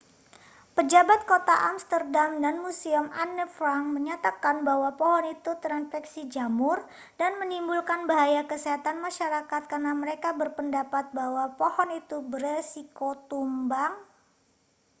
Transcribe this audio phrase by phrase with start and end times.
[0.75, 6.77] pejabat kota amsterdam dan museum anne frank menyatakan bahwa pohon itu terinfeksi jamur
[7.21, 13.93] dan menimbulkan bahaya kesehatan masyarakat karena mereka berpendapat bahwa pohon itu berisiko tumbang